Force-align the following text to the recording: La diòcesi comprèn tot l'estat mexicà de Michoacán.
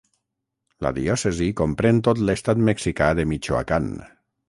La 0.85 0.91
diòcesi 0.95 1.51
comprèn 1.61 2.01
tot 2.09 2.25
l'estat 2.31 2.65
mexicà 2.73 3.15
de 3.21 3.31
Michoacán. 3.35 3.91